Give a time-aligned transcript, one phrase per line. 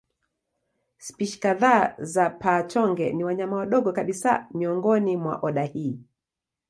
[0.97, 5.99] Spishi kadhaa za paa-chonge ni wanyama wadogo kabisa miongoni mwa oda hii.